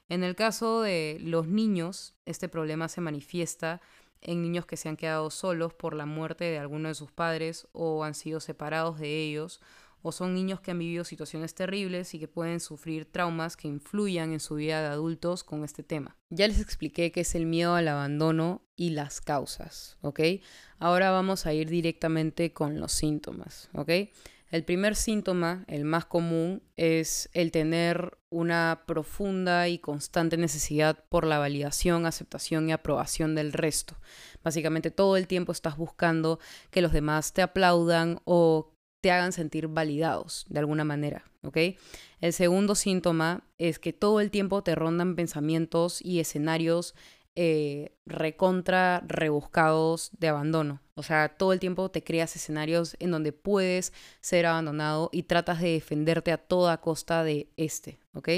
En 0.09 0.25
el 0.25 0.35
caso 0.35 0.83
de 0.83 1.19
los 1.21 1.47
niños, 1.47 2.15
este 2.27 2.49
problema 2.49 2.89
se 2.89 3.01
manifiesta 3.01 3.81
en 4.23 4.43
niños 4.43 4.67
que 4.67 4.77
se 4.77 4.89
han 4.89 4.97
quedado 4.97 5.31
solos 5.31 5.75
por 5.75 5.95
la 5.95 6.07
muerte 6.07 6.45
de 6.45 6.59
alguno 6.59 6.89
de 6.89 6.95
sus 6.95 7.13
padres 7.13 7.67
o 7.73 8.05
han 8.05 8.15
sido 8.15 8.41
separados 8.41 8.99
de 8.99 9.23
ellos, 9.23 9.61
o 10.03 10.11
son 10.11 10.35
niños 10.35 10.61
que 10.61 10.73
han 10.73 10.79
vivido 10.79 11.05
situaciones 11.05 11.55
terribles 11.55 12.15
y 12.15 12.19
que 12.19 12.29
pueden 12.29 12.61
sufrir 12.61 13.07
traumas 13.07 13.57
que 13.57 13.69
influyan 13.69 14.33
en 14.33 14.41
su 14.41 14.57
vida 14.57 14.81
de 14.81 14.89
adultos 14.89 15.45
con 15.45 15.65
este 15.65 15.83
tema. 15.83 16.17
Ya 16.31 16.49
les 16.49 16.61
expliqué 16.61 17.13
qué 17.13 17.21
es 17.21 17.35
el 17.35 17.47
miedo 17.47 17.75
al 17.75 17.89
abandono 17.89 18.63
y 18.77 18.91
las 18.91 19.21
causas, 19.21 19.97
¿ok? 20.01 20.21
Ahora 20.79 21.11
vamos 21.11 21.47
a 21.47 21.55
ir 21.55 21.69
directamente 21.69 22.53
con 22.53 22.81
los 22.81 22.93
síntomas, 22.93 23.71
¿ok? 23.75 23.91
El 24.53 24.65
primer 24.65 24.97
síntoma, 24.97 25.65
el 25.67 25.87
más 25.87 26.05
común, 26.05 26.63
es 26.77 27.31
el 27.33 27.51
tener 27.51 28.19
una 28.29 28.85
profunda 28.87 29.67
y 29.69 29.79
constante 29.79 30.37
necesidad 30.37 31.03
por 31.09 31.27
la 31.27 31.39
validación, 31.39 32.05
aceptación 32.05 32.69
y 32.69 32.73
aprobación 32.73 33.35
del 33.35 33.55
resto. 33.55 33.97
Básicamente 34.45 34.91
todo 34.91 35.17
el 35.17 35.27
tiempo 35.27 35.53
estás 35.53 35.79
buscando 35.79 36.39
que 36.71 36.83
los 36.83 36.93
demás 36.93 37.33
te 37.33 37.41
aplaudan 37.41 38.21
o 38.25 38.75
te 39.01 39.11
hagan 39.11 39.33
sentir 39.33 39.69
validados 39.69 40.45
de 40.51 40.59
alguna 40.59 40.85
manera. 40.85 41.25
El 42.21 42.33
segundo 42.35 42.75
síntoma 42.75 43.45
es 43.57 43.79
que 43.79 43.95
todo 43.95 44.21
el 44.21 44.31
tiempo 44.31 44.63
te 44.63 44.75
rondan 44.75 45.17
pensamientos 45.17 46.03
y 46.03 46.21
escenarios 46.21 46.95
eh, 47.35 47.97
recontra 48.05 49.03
rebuscados 49.07 50.11
de 50.19 50.29
abandono. 50.29 50.81
O 50.95 51.03
sea, 51.03 51.31
todo 51.31 51.53
el 51.53 51.61
tiempo 51.61 51.91
te 51.91 52.05
creas 52.05 52.37
escenarios 52.37 52.97
en 52.99 53.11
donde 53.11 53.33
puedes 53.33 53.93
ser 54.21 54.47
abandonado 54.47 55.09
y 55.13 55.23
tratas 55.23 55.61
de 55.61 55.71
defenderte 55.73 56.31
a 56.33 56.39
toda 56.39 56.81
costa 56.81 57.25
de 57.25 57.49
este, 57.57 57.99
¿ok? 58.13 58.29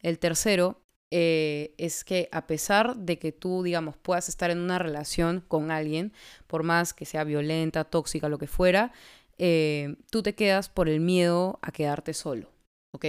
El 0.00 0.18
tercero 0.18 0.80
eh, 1.10 1.74
es 1.78 2.04
que 2.04 2.28
a 2.32 2.46
pesar 2.46 2.96
de 2.96 3.18
que 3.18 3.32
tú, 3.32 3.62
digamos, 3.64 3.96
puedas 3.96 4.28
estar 4.28 4.50
en 4.50 4.60
una 4.60 4.78
relación 4.78 5.42
con 5.46 5.70
alguien, 5.70 6.12
por 6.46 6.62
más 6.62 6.94
que 6.94 7.04
sea 7.04 7.24
violenta, 7.24 7.84
tóxica, 7.84 8.28
lo 8.28 8.38
que 8.38 8.46
fuera, 8.46 8.92
eh, 9.38 9.96
tú 10.10 10.22
te 10.22 10.34
quedas 10.34 10.68
por 10.68 10.88
el 10.88 11.00
miedo 11.00 11.58
a 11.62 11.72
quedarte 11.72 12.14
solo. 12.14 12.51
¿Ok? 12.92 13.06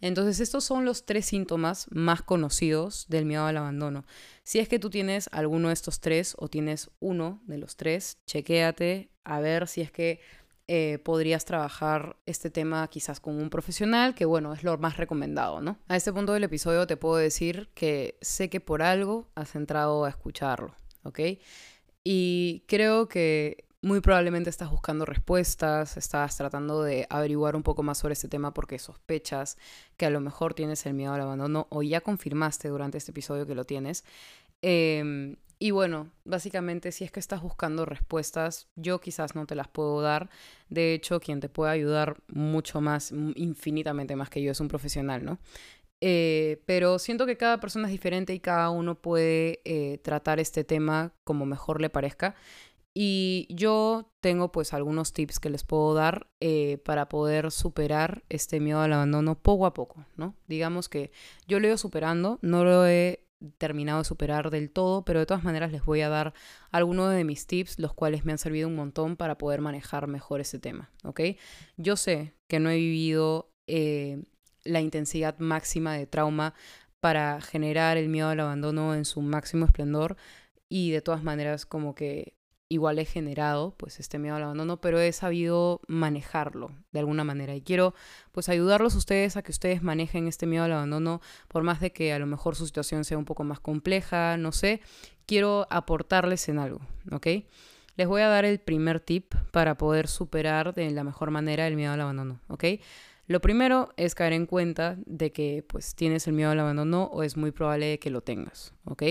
Entonces 0.00 0.40
estos 0.40 0.64
son 0.64 0.84
los 0.84 1.04
tres 1.04 1.26
síntomas 1.26 1.86
más 1.90 2.22
conocidos 2.22 3.06
del 3.08 3.26
miedo 3.26 3.44
al 3.44 3.58
abandono. 3.58 4.04
Si 4.44 4.58
es 4.58 4.68
que 4.68 4.78
tú 4.78 4.90
tienes 4.90 5.28
alguno 5.32 5.68
de 5.68 5.74
estos 5.74 6.00
tres 6.00 6.34
o 6.38 6.48
tienes 6.48 6.90
uno 7.00 7.42
de 7.46 7.58
los 7.58 7.76
tres, 7.76 8.18
chequéate 8.26 9.10
a 9.24 9.40
ver 9.40 9.68
si 9.68 9.82
es 9.82 9.92
que 9.92 10.20
eh, 10.68 10.98
podrías 11.04 11.44
trabajar 11.44 12.16
este 12.26 12.50
tema 12.50 12.88
quizás 12.88 13.20
con 13.20 13.36
un 13.36 13.50
profesional, 13.50 14.16
que 14.16 14.24
bueno, 14.24 14.52
es 14.52 14.64
lo 14.64 14.76
más 14.78 14.96
recomendado, 14.96 15.60
¿no? 15.60 15.78
A 15.86 15.96
este 15.96 16.12
punto 16.12 16.32
del 16.32 16.42
episodio 16.42 16.88
te 16.88 16.96
puedo 16.96 17.16
decir 17.16 17.68
que 17.74 18.18
sé 18.20 18.50
que 18.50 18.60
por 18.60 18.82
algo 18.82 19.28
has 19.36 19.54
entrado 19.54 20.04
a 20.04 20.08
escucharlo, 20.08 20.74
¿ok? 21.04 21.20
Y 22.02 22.64
creo 22.66 23.08
que 23.08 23.65
muy 23.82 24.00
probablemente 24.00 24.50
estás 24.50 24.70
buscando 24.70 25.04
respuestas, 25.04 25.96
estás 25.96 26.36
tratando 26.36 26.82
de 26.82 27.06
averiguar 27.10 27.56
un 27.56 27.62
poco 27.62 27.82
más 27.82 27.98
sobre 27.98 28.14
este 28.14 28.28
tema 28.28 28.52
porque 28.52 28.78
sospechas 28.78 29.58
que 29.96 30.06
a 30.06 30.10
lo 30.10 30.20
mejor 30.20 30.54
tienes 30.54 30.84
el 30.86 30.94
miedo 30.94 31.12
al 31.12 31.20
abandono 31.20 31.66
o 31.70 31.82
ya 31.82 32.00
confirmaste 32.00 32.68
durante 32.68 32.98
este 32.98 33.12
episodio 33.12 33.46
que 33.46 33.54
lo 33.54 33.64
tienes. 33.64 34.04
Em, 34.62 35.36
y 35.58 35.70
bueno, 35.70 36.10
básicamente 36.24 36.92
si 36.92 37.04
es 37.04 37.10
que 37.10 37.20
estás 37.20 37.40
buscando 37.42 37.86
respuestas, 37.86 38.68
yo 38.76 39.00
quizás 39.00 39.34
no 39.34 39.46
te 39.46 39.54
las 39.54 39.68
puedo 39.68 40.00
dar. 40.02 40.28
De 40.68 40.92
hecho, 40.92 41.20
quien 41.20 41.40
te 41.40 41.48
puede 41.48 41.72
ayudar 41.72 42.18
mucho 42.28 42.80
más, 42.80 43.12
infinitamente 43.36 44.16
más 44.16 44.28
que 44.28 44.42
yo, 44.42 44.52
es 44.52 44.60
un 44.60 44.68
profesional, 44.68 45.24
¿no? 45.24 45.38
Eh, 46.02 46.62
pero 46.66 46.98
siento 46.98 47.24
que 47.24 47.38
cada 47.38 47.58
persona 47.58 47.86
es 47.86 47.92
diferente 47.92 48.34
y 48.34 48.40
cada 48.40 48.68
uno 48.70 48.96
puede 48.96 49.60
eh, 49.64 49.98
tratar 50.02 50.40
este 50.40 50.62
tema 50.62 51.12
como 51.24 51.46
mejor 51.46 51.80
le 51.80 51.88
parezca. 51.88 52.34
Y 52.98 53.46
yo 53.50 54.10
tengo 54.22 54.50
pues 54.52 54.72
algunos 54.72 55.12
tips 55.12 55.38
que 55.38 55.50
les 55.50 55.64
puedo 55.64 55.92
dar 55.92 56.28
eh, 56.40 56.78
para 56.82 57.10
poder 57.10 57.50
superar 57.50 58.24
este 58.30 58.58
miedo 58.58 58.80
al 58.80 58.94
abandono 58.94 59.38
poco 59.38 59.66
a 59.66 59.74
poco, 59.74 60.06
¿no? 60.16 60.34
Digamos 60.46 60.88
que 60.88 61.12
yo 61.46 61.60
lo 61.60 61.66
he 61.66 61.68
ido 61.68 61.76
superando, 61.76 62.38
no 62.40 62.64
lo 62.64 62.86
he 62.86 63.26
terminado 63.58 63.98
de 63.98 64.06
superar 64.06 64.48
del 64.48 64.70
todo, 64.70 65.04
pero 65.04 65.20
de 65.20 65.26
todas 65.26 65.44
maneras 65.44 65.72
les 65.72 65.84
voy 65.84 66.00
a 66.00 66.08
dar 66.08 66.32
algunos 66.70 67.12
de 67.12 67.22
mis 67.24 67.46
tips, 67.46 67.78
los 67.78 67.92
cuales 67.92 68.24
me 68.24 68.32
han 68.32 68.38
servido 68.38 68.66
un 68.66 68.76
montón 68.76 69.18
para 69.18 69.36
poder 69.36 69.60
manejar 69.60 70.06
mejor 70.06 70.40
ese 70.40 70.58
tema, 70.58 70.90
¿ok? 71.04 71.20
Yo 71.76 71.96
sé 71.96 72.32
que 72.48 72.60
no 72.60 72.70
he 72.70 72.76
vivido 72.76 73.52
eh, 73.66 74.22
la 74.64 74.80
intensidad 74.80 75.38
máxima 75.38 75.92
de 75.92 76.06
trauma 76.06 76.54
para 77.00 77.42
generar 77.42 77.98
el 77.98 78.08
miedo 78.08 78.30
al 78.30 78.40
abandono 78.40 78.94
en 78.94 79.04
su 79.04 79.20
máximo 79.20 79.66
esplendor 79.66 80.16
y 80.70 80.92
de 80.92 81.02
todas 81.02 81.22
maneras 81.22 81.66
como 81.66 81.94
que 81.94 82.35
igual 82.68 82.98
he 82.98 83.04
generado 83.04 83.74
pues 83.76 84.00
este 84.00 84.18
miedo 84.18 84.36
al 84.36 84.42
abandono, 84.42 84.80
pero 84.80 85.00
he 85.00 85.12
sabido 85.12 85.80
manejarlo 85.86 86.70
de 86.92 86.98
alguna 86.98 87.24
manera 87.24 87.54
y 87.54 87.62
quiero 87.62 87.94
pues 88.32 88.48
ayudarlos 88.48 88.94
a 88.94 88.98
ustedes 88.98 89.36
a 89.36 89.42
que 89.42 89.52
ustedes 89.52 89.82
manejen 89.82 90.26
este 90.26 90.46
miedo 90.46 90.64
al 90.64 90.72
abandono 90.72 91.20
por 91.48 91.62
más 91.62 91.80
de 91.80 91.92
que 91.92 92.12
a 92.12 92.18
lo 92.18 92.26
mejor 92.26 92.56
su 92.56 92.66
situación 92.66 93.04
sea 93.04 93.18
un 93.18 93.24
poco 93.24 93.44
más 93.44 93.60
compleja, 93.60 94.36
no 94.36 94.52
sé, 94.52 94.80
quiero 95.26 95.66
aportarles 95.70 96.48
en 96.48 96.58
algo, 96.58 96.80
¿ok? 97.12 97.26
Les 97.96 98.06
voy 98.06 98.22
a 98.22 98.28
dar 98.28 98.44
el 98.44 98.58
primer 98.58 99.00
tip 99.00 99.34
para 99.52 99.78
poder 99.78 100.08
superar 100.08 100.74
de 100.74 100.90
la 100.90 101.04
mejor 101.04 101.30
manera 101.30 101.66
el 101.66 101.76
miedo 101.76 101.92
al 101.92 102.00
abandono, 102.00 102.40
¿ok? 102.48 102.64
Lo 103.28 103.40
primero 103.40 103.92
es 103.96 104.14
caer 104.14 104.34
en 104.34 104.46
cuenta 104.46 104.96
de 105.04 105.32
que 105.32 105.64
pues 105.66 105.94
tienes 105.96 106.26
el 106.28 106.34
miedo 106.34 106.50
al 106.50 106.60
abandono 106.60 107.04
o 107.04 107.22
es 107.22 107.36
muy 107.36 107.50
probable 107.50 107.98
que 107.98 108.10
lo 108.10 108.20
tengas, 108.20 108.72
¿ok? 108.84 109.02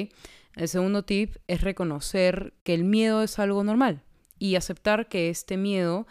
El 0.56 0.68
segundo 0.68 1.04
tip 1.04 1.36
es 1.48 1.62
reconocer 1.62 2.54
que 2.64 2.74
el 2.74 2.84
miedo 2.84 3.22
es 3.22 3.40
algo 3.40 3.64
normal 3.64 4.04
y 4.40 4.56
aceptar 4.56 5.08
que 5.08 5.30
este 5.30 5.58
miedo 5.58 6.08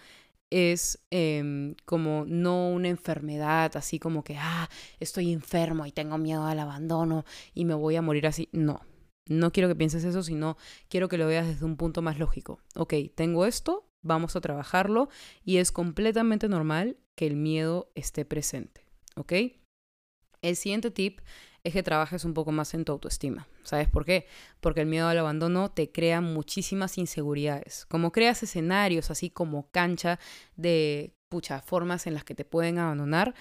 es 0.51 1.05
em, 1.11 1.75
como 1.85 2.25
no 2.27 2.69
una 2.69 2.89
enfermedad, 2.89 3.77
así 3.77 3.99
como 3.99 4.23
que, 4.23 4.37
ah, 4.39 4.69
estoy 5.01 5.33
enfermo 5.33 5.87
y 5.87 5.93
tengo 5.93 6.19
miedo 6.19 6.45
al 6.45 6.61
abandono 6.61 7.25
y 7.55 7.65
me 7.65 7.75
voy 7.75 7.97
a 7.97 8.03
morir 8.03 8.27
así. 8.27 8.49
No, 8.53 8.83
no 9.27 9.51
quiero 9.51 9.69
que 9.69 9.75
pienses 9.75 10.05
eso, 10.05 10.23
sino 10.23 10.57
quiero 10.89 11.09
que 11.09 11.19
lo 11.19 11.27
veas 11.27 11.47
desde 11.47 11.65
un 11.65 11.77
punto 11.77 12.03
más 12.03 12.19
lógico. 12.19 12.61
Ok, 12.77 12.95
tengo 13.15 13.47
esto, 13.47 13.89
vamos 14.03 14.37
a 14.37 14.41
trabajarlo 14.41 15.09
y 15.45 15.57
es 15.57 15.73
completamente 15.73 16.49
normal 16.49 16.99
que 17.15 17.27
el 17.27 17.37
miedo 17.37 17.91
esté 17.95 18.25
presente. 18.25 18.85
¿Ok? 19.17 19.33
El 20.43 20.57
siguiente 20.57 20.91
tip 20.91 21.21
es 21.65 21.73
que 21.73 21.83
trabajes 21.83 22.25
un 22.25 22.35
poco 22.35 22.53
más 22.53 22.75
en 22.75 22.85
tu 22.85 22.93
autoestima. 22.93 23.49
¿Sabes 23.63 23.89
por 23.89 24.05
qué? 24.05 24.27
Porque 24.61 24.83
el 24.83 24.87
miedo 24.87 25.09
al 25.09 25.19
abandono 25.19 25.71
te 25.71 25.91
crea 25.91 26.21
muchísimas 26.21 26.99
inseguridades. 26.99 27.87
Como 27.87 28.13
creas 28.13 28.43
escenarios 28.43 29.11
así 29.11 29.31
como 29.31 29.71
cancha 29.71 30.21
de 30.57 31.15
pucha, 31.31 31.63
formas 31.63 32.07
en 32.07 32.15
las 32.15 32.25
que 32.25 32.35
te 32.35 32.45
pueden 32.45 32.79
abandonar, 32.79 33.35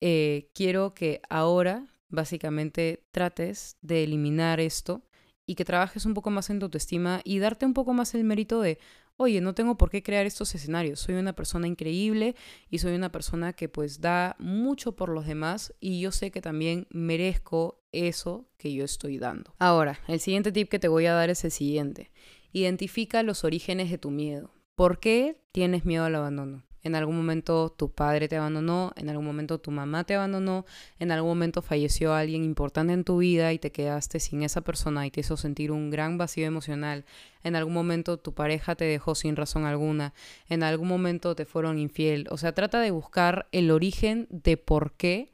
eh, 0.00 0.48
quiero 0.54 0.94
que 0.94 1.20
ahora 1.28 1.86
básicamente 2.08 3.04
trates 3.12 3.76
de 3.82 4.04
eliminar 4.04 4.58
esto 4.58 5.02
y 5.46 5.54
que 5.54 5.64
trabajes 5.64 6.06
un 6.06 6.14
poco 6.14 6.30
más 6.30 6.50
en 6.50 6.58
tu 6.58 6.66
autoestima 6.66 7.20
y 7.24 7.38
darte 7.38 7.66
un 7.66 7.74
poco 7.74 7.92
más 7.92 8.14
el 8.14 8.24
mérito 8.24 8.60
de, 8.60 8.78
oye, 9.16 9.40
no 9.40 9.54
tengo 9.54 9.76
por 9.76 9.90
qué 9.90 10.02
crear 10.02 10.26
estos 10.26 10.54
escenarios, 10.54 11.00
soy 11.00 11.14
una 11.14 11.34
persona 11.34 11.66
increíble 11.66 12.34
y 12.70 12.78
soy 12.78 12.94
una 12.94 13.10
persona 13.10 13.52
que 13.52 13.68
pues 13.68 14.00
da 14.00 14.36
mucho 14.38 14.96
por 14.96 15.08
los 15.08 15.26
demás 15.26 15.74
y 15.80 16.00
yo 16.00 16.12
sé 16.12 16.30
que 16.30 16.40
también 16.40 16.86
merezco 16.90 17.82
eso 17.92 18.48
que 18.58 18.72
yo 18.72 18.84
estoy 18.84 19.18
dando. 19.18 19.54
Ahora, 19.58 20.00
el 20.08 20.20
siguiente 20.20 20.52
tip 20.52 20.68
que 20.68 20.78
te 20.78 20.88
voy 20.88 21.06
a 21.06 21.14
dar 21.14 21.30
es 21.30 21.44
el 21.44 21.50
siguiente. 21.50 22.10
Identifica 22.52 23.22
los 23.22 23.44
orígenes 23.44 23.90
de 23.90 23.98
tu 23.98 24.10
miedo. 24.10 24.50
¿Por 24.74 25.00
qué 25.00 25.40
tienes 25.52 25.84
miedo 25.84 26.04
al 26.04 26.14
abandono? 26.14 26.65
En 26.86 26.94
algún 26.94 27.16
momento 27.16 27.70
tu 27.70 27.90
padre 27.90 28.28
te 28.28 28.36
abandonó, 28.36 28.92
en 28.96 29.08
algún 29.10 29.26
momento 29.26 29.58
tu 29.58 29.70
mamá 29.70 30.04
te 30.04 30.14
abandonó, 30.14 30.64
en 30.98 31.10
algún 31.10 31.30
momento 31.30 31.60
falleció 31.60 32.14
alguien 32.14 32.44
importante 32.44 32.92
en 32.92 33.04
tu 33.04 33.18
vida 33.18 33.52
y 33.52 33.58
te 33.58 33.72
quedaste 33.72 34.20
sin 34.20 34.42
esa 34.42 34.60
persona 34.60 35.06
y 35.06 35.10
te 35.10 35.20
hizo 35.20 35.36
sentir 35.36 35.72
un 35.72 35.90
gran 35.90 36.16
vacío 36.16 36.46
emocional, 36.46 37.04
en 37.42 37.56
algún 37.56 37.74
momento 37.74 38.18
tu 38.18 38.34
pareja 38.34 38.76
te 38.76 38.84
dejó 38.84 39.14
sin 39.14 39.36
razón 39.36 39.64
alguna, 39.64 40.14
en 40.48 40.62
algún 40.62 40.88
momento 40.88 41.34
te 41.34 41.44
fueron 41.44 41.78
infiel, 41.78 42.26
o 42.30 42.38
sea, 42.38 42.54
trata 42.54 42.80
de 42.80 42.92
buscar 42.92 43.48
el 43.50 43.70
origen 43.70 44.28
de 44.30 44.56
por 44.56 44.92
qué 44.92 45.32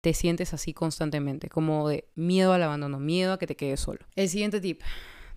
te 0.00 0.14
sientes 0.14 0.54
así 0.54 0.72
constantemente, 0.72 1.48
como 1.48 1.88
de 1.88 2.08
miedo 2.14 2.52
al 2.52 2.62
abandono, 2.62 3.00
miedo 3.00 3.32
a 3.32 3.38
que 3.38 3.46
te 3.46 3.56
quedes 3.56 3.80
solo. 3.80 4.00
El 4.14 4.28
siguiente 4.28 4.60
tip, 4.60 4.80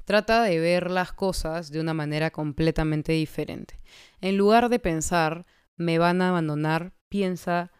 Trata 0.10 0.42
de 0.42 0.60
ver 0.60 0.89
las 0.89 1.13
cosas 1.13 1.70
de 1.70 1.80
una 1.80 1.94
manera 1.94 2.32
completamente 2.32 3.12
diferente. 3.12 3.80
En 4.22 4.38
lugar 4.38 4.70
de 4.70 4.80
pensar, 4.80 5.46
me 5.78 6.00
van 6.00 6.24
a 6.24 6.30
abandonar, 6.30 6.94
piensa, 7.10 7.72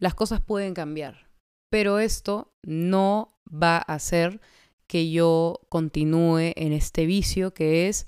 las 0.00 0.14
cosas 0.14 0.40
pueden 0.40 0.72
cambiar. 0.72 1.28
Pero 1.70 1.98
esto 1.98 2.54
no 2.62 3.38
va 3.52 3.76
a 3.76 3.92
hacer 3.96 4.40
que 4.86 5.10
yo 5.10 5.60
continúe 5.68 6.54
en 6.56 6.72
este 6.72 7.04
vicio 7.04 7.52
que 7.52 7.88
es 7.88 8.06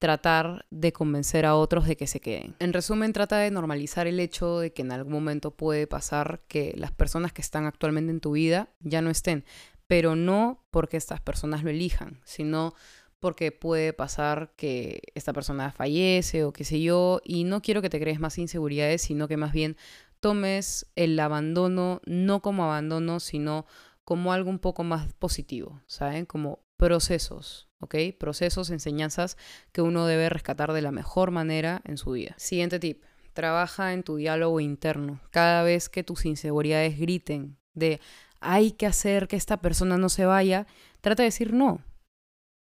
tratar 0.00 0.66
de 0.72 0.92
convencer 0.92 1.46
a 1.46 1.54
otros 1.54 1.86
de 1.86 1.96
que 1.96 2.08
se 2.08 2.18
queden. 2.18 2.56
En 2.58 2.72
resumen, 2.72 3.12
trata 3.12 3.38
de 3.38 3.52
normalizar 3.52 4.08
el 4.08 4.18
hecho 4.18 4.58
de 4.58 4.72
que 4.72 4.82
en 4.82 4.90
algún 4.90 5.12
momento 5.12 5.52
puede 5.52 5.86
pasar 5.86 6.42
que 6.48 6.74
las 6.76 6.90
personas 6.90 7.32
que 7.32 7.42
están 7.42 7.66
actualmente 7.66 8.10
en 8.10 8.18
tu 8.18 8.32
vida 8.32 8.70
ya 8.80 9.02
no 9.02 9.10
estén 9.10 9.44
pero 9.92 10.16
no 10.16 10.64
porque 10.70 10.96
estas 10.96 11.20
personas 11.20 11.64
lo 11.64 11.68
elijan, 11.68 12.18
sino 12.24 12.72
porque 13.20 13.52
puede 13.52 13.92
pasar 13.92 14.54
que 14.56 15.02
esta 15.14 15.34
persona 15.34 15.70
fallece 15.70 16.44
o 16.44 16.52
qué 16.54 16.64
sé 16.64 16.80
yo, 16.80 17.20
y 17.26 17.44
no 17.44 17.60
quiero 17.60 17.82
que 17.82 17.90
te 17.90 18.00
crees 18.00 18.18
más 18.18 18.38
inseguridades, 18.38 19.02
sino 19.02 19.28
que 19.28 19.36
más 19.36 19.52
bien 19.52 19.76
tomes 20.20 20.86
el 20.96 21.20
abandono 21.20 22.00
no 22.06 22.40
como 22.40 22.64
abandono, 22.64 23.20
sino 23.20 23.66
como 24.02 24.32
algo 24.32 24.48
un 24.48 24.60
poco 24.60 24.82
más 24.82 25.12
positivo, 25.12 25.82
¿saben? 25.86 26.24
Como 26.24 26.60
procesos, 26.78 27.68
¿ok? 27.80 27.96
Procesos, 28.18 28.70
enseñanzas 28.70 29.36
que 29.72 29.82
uno 29.82 30.06
debe 30.06 30.30
rescatar 30.30 30.72
de 30.72 30.80
la 30.80 30.90
mejor 30.90 31.32
manera 31.32 31.82
en 31.84 31.98
su 31.98 32.12
vida. 32.12 32.34
Siguiente 32.38 32.78
tip, 32.78 33.02
trabaja 33.34 33.92
en 33.92 34.04
tu 34.04 34.16
diálogo 34.16 34.58
interno. 34.58 35.20
Cada 35.28 35.62
vez 35.62 35.90
que 35.90 36.02
tus 36.02 36.24
inseguridades 36.24 36.98
griten 36.98 37.58
de, 37.74 38.00
hay 38.42 38.72
que 38.72 38.86
hacer 38.86 39.28
que 39.28 39.36
esta 39.36 39.60
persona 39.60 39.96
no 39.96 40.08
se 40.08 40.26
vaya, 40.26 40.66
trata 41.00 41.22
de 41.22 41.28
decir 41.28 41.52
no. 41.52 41.80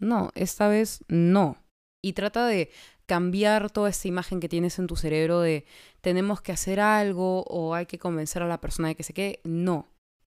No, 0.01 0.31
esta 0.35 0.69
vez 0.69 1.05
no. 1.09 1.57
Y 2.03 2.13
trata 2.13 2.47
de 2.47 2.71
cambiar 3.07 3.71
toda 3.71 3.89
esta 3.89 4.07
imagen 4.07 4.39
que 4.39 4.49
tienes 4.49 4.79
en 4.79 4.87
tu 4.87 4.95
cerebro 4.95 5.41
de 5.41 5.65
tenemos 6.01 6.41
que 6.43 6.53
hacer 6.53 6.79
algo 6.79 7.43
o 7.45 7.75
hay 7.75 7.87
que 7.87 7.99
convencer 7.99 8.43
a 8.43 8.49
la 8.49 8.61
persona 8.61 8.89
de 8.89 8.95
que 8.95 9.03
se 9.03 9.15
quede. 9.15 9.41
No. 9.45 9.89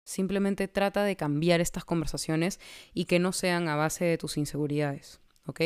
Simplemente 0.05 0.67
trata 0.67 1.03
de 1.03 1.15
cambiar 1.15 1.61
estas 1.61 1.85
conversaciones 1.85 2.59
y 2.93 3.05
que 3.05 3.17
no 3.17 3.31
sean 3.31 3.67
a 3.69 3.75
base 3.75 4.05
de 4.05 4.17
tus 4.17 4.37
inseguridades, 4.37 5.19
¿ok? 5.47 5.61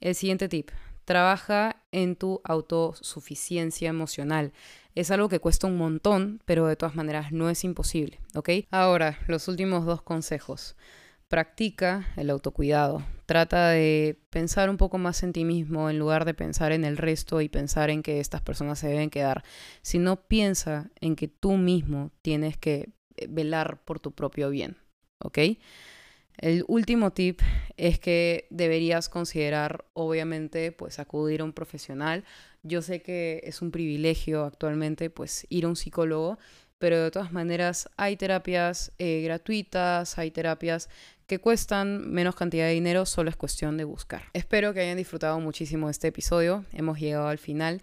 El 0.00 0.14
siguiente 0.16 0.48
tip, 0.48 0.70
trabaja 1.04 1.76
en 1.92 2.16
tu 2.16 2.40
autosuficiencia 2.44 3.88
emocional. 3.88 4.52
Es 4.94 5.10
algo 5.10 5.28
que 5.28 5.40
cuesta 5.40 5.66
un 5.66 5.76
montón, 5.76 6.42
pero 6.44 6.66
de 6.66 6.76
todas 6.76 6.94
maneras 6.94 7.32
no 7.32 7.48
es 7.48 7.64
imposible, 7.64 8.20
¿ok? 8.34 8.50
Ahora, 8.70 9.18
los 9.26 9.48
últimos 9.48 9.84
dos 9.86 10.02
consejos. 10.02 10.76
Practica 11.28 12.12
el 12.16 12.28
autocuidado. 12.28 13.02
Trata 13.24 13.70
de 13.70 14.20
pensar 14.28 14.68
un 14.68 14.76
poco 14.76 14.98
más 14.98 15.22
en 15.22 15.32
ti 15.32 15.46
mismo 15.46 15.88
en 15.88 15.98
lugar 15.98 16.26
de 16.26 16.34
pensar 16.34 16.72
en 16.72 16.84
el 16.84 16.98
resto 16.98 17.40
y 17.40 17.48
pensar 17.48 17.88
en 17.88 18.02
que 18.02 18.20
estas 18.20 18.42
personas 18.42 18.78
se 18.78 18.88
deben 18.88 19.08
quedar. 19.08 19.42
Si 19.80 19.98
no 19.98 20.16
piensa 20.16 20.90
en 21.00 21.16
que 21.16 21.28
tú 21.28 21.52
mismo 21.52 22.10
tienes 22.20 22.58
que 22.58 22.90
velar 23.30 23.82
por 23.84 23.98
tu 23.98 24.12
propio 24.12 24.50
bien, 24.50 24.76
¿ok? 25.20 25.38
El 26.38 26.64
último 26.66 27.12
tip 27.12 27.40
es 27.76 27.98
que 27.98 28.46
deberías 28.50 29.08
considerar, 29.08 29.84
obviamente, 29.92 30.72
pues 30.72 30.98
acudir 30.98 31.40
a 31.40 31.44
un 31.44 31.52
profesional. 31.52 32.24
Yo 32.62 32.82
sé 32.82 33.02
que 33.02 33.40
es 33.44 33.62
un 33.62 33.70
privilegio 33.70 34.44
actualmente, 34.44 35.10
pues 35.10 35.46
ir 35.50 35.64
a 35.64 35.68
un 35.68 35.76
psicólogo, 35.76 36.38
pero 36.78 37.00
de 37.00 37.10
todas 37.10 37.32
maneras 37.32 37.88
hay 37.96 38.16
terapias 38.16 38.92
eh, 38.98 39.22
gratuitas, 39.22 40.18
hay 40.18 40.32
terapias 40.32 40.88
que 41.28 41.38
cuestan 41.38 42.10
menos 42.10 42.34
cantidad 42.34 42.66
de 42.66 42.72
dinero, 42.72 43.06
solo 43.06 43.30
es 43.30 43.36
cuestión 43.36 43.76
de 43.76 43.84
buscar. 43.84 44.24
Espero 44.32 44.74
que 44.74 44.80
hayan 44.80 44.96
disfrutado 44.96 45.38
muchísimo 45.38 45.88
este 45.88 46.08
episodio, 46.08 46.64
hemos 46.72 46.98
llegado 46.98 47.28
al 47.28 47.38
final. 47.38 47.80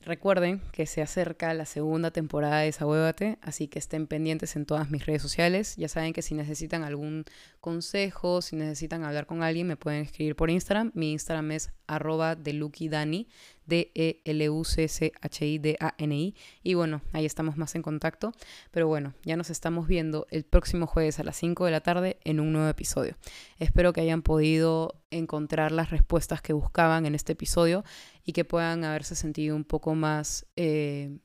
Recuerden 0.00 0.60
que 0.70 0.86
se 0.86 1.02
acerca 1.02 1.52
la 1.52 1.66
segunda 1.66 2.12
temporada 2.12 2.60
de 2.60 2.66
Desahuévate, 2.66 3.38
así 3.42 3.66
que 3.66 3.80
estén 3.80 4.06
pendientes 4.06 4.54
en 4.54 4.64
todas 4.64 4.88
mis 4.88 5.04
redes 5.04 5.20
sociales. 5.20 5.74
Ya 5.76 5.88
saben 5.88 6.12
que 6.12 6.22
si 6.22 6.34
necesitan 6.34 6.84
algún 6.84 7.24
consejo, 7.60 8.40
si 8.40 8.54
necesitan 8.54 9.04
hablar 9.04 9.26
con 9.26 9.42
alguien, 9.42 9.66
me 9.66 9.76
pueden 9.76 10.02
escribir 10.02 10.36
por 10.36 10.48
Instagram. 10.48 10.92
Mi 10.94 11.10
Instagram 11.10 11.50
es 11.50 11.72
arroba 11.88 12.36
delukidani, 12.36 13.26
D-E-L-U-C-C-H-I-D-A-N-I. 13.66 16.34
Y 16.62 16.74
bueno, 16.74 17.02
ahí 17.12 17.26
estamos 17.26 17.56
más 17.56 17.74
en 17.74 17.82
contacto. 17.82 18.32
Pero 18.70 18.88
bueno, 18.88 19.14
ya 19.24 19.36
nos 19.36 19.50
estamos 19.50 19.86
viendo 19.86 20.26
el 20.30 20.44
próximo 20.44 20.86
jueves 20.86 21.20
a 21.20 21.24
las 21.24 21.36
5 21.36 21.66
de 21.66 21.70
la 21.70 21.80
tarde 21.80 22.18
en 22.24 22.40
un 22.40 22.52
nuevo 22.52 22.68
episodio. 22.68 23.16
Espero 23.58 23.92
que 23.92 24.00
hayan 24.00 24.22
podido 24.22 25.02
encontrar 25.10 25.72
las 25.72 25.90
respuestas 25.90 26.42
que 26.42 26.52
buscaban 26.52 27.06
en 27.06 27.14
este 27.14 27.32
episodio 27.32 27.84
y 28.24 28.32
que 28.32 28.44
puedan 28.44 28.84
haberse 28.84 29.14
sentido 29.14 29.56
un 29.56 29.64
poco 29.64 29.94
más, 29.94 30.46
eh, 30.56 31.18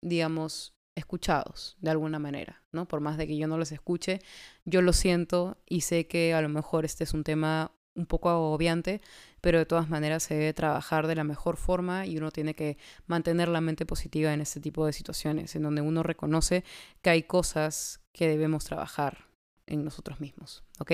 digamos, 0.00 0.74
escuchados 0.94 1.76
de 1.80 1.90
alguna 1.90 2.18
manera, 2.18 2.62
¿no? 2.72 2.86
Por 2.86 3.00
más 3.00 3.16
de 3.16 3.26
que 3.26 3.36
yo 3.36 3.46
no 3.46 3.58
los 3.58 3.72
escuche, 3.72 4.20
yo 4.64 4.82
lo 4.82 4.92
siento 4.92 5.58
y 5.66 5.82
sé 5.82 6.06
que 6.06 6.34
a 6.34 6.42
lo 6.42 6.48
mejor 6.48 6.84
este 6.84 7.04
es 7.04 7.14
un 7.14 7.24
tema 7.24 7.72
un 7.94 8.06
poco 8.06 8.30
agobiante, 8.30 9.00
pero 9.40 9.58
de 9.58 9.66
todas 9.66 9.88
maneras 9.88 10.22
se 10.22 10.34
debe 10.34 10.52
trabajar 10.52 11.06
de 11.06 11.14
la 11.14 11.24
mejor 11.24 11.56
forma 11.56 12.06
y 12.06 12.16
uno 12.16 12.30
tiene 12.30 12.54
que 12.54 12.78
mantener 13.06 13.48
la 13.48 13.60
mente 13.60 13.86
positiva 13.86 14.32
en 14.32 14.40
este 14.40 14.60
tipo 14.60 14.86
de 14.86 14.92
situaciones, 14.92 15.54
en 15.56 15.62
donde 15.62 15.80
uno 15.82 16.02
reconoce 16.02 16.64
que 17.02 17.10
hay 17.10 17.22
cosas 17.22 18.00
que 18.12 18.28
debemos 18.28 18.64
trabajar 18.64 19.28
en 19.66 19.84
nosotros 19.84 20.20
mismos, 20.20 20.64
¿ok? 20.78 20.92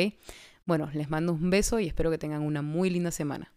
Bueno, 0.65 0.91
les 0.93 1.09
mando 1.09 1.33
un 1.33 1.51
beso 1.51 1.79
y 1.81 1.87
espero 1.87 2.11
que 2.11 2.19
tengan 2.19 2.43
una 2.43 2.63
muy 2.63 2.91
linda 2.91 3.11
semana. 3.11 3.53